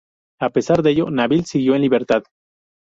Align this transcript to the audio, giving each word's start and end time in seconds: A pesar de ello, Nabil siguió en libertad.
A 0.39 0.49
pesar 0.49 0.81
de 0.81 0.89
ello, 0.89 1.11
Nabil 1.11 1.45
siguió 1.45 1.75
en 1.75 1.81
libertad. 1.83 2.23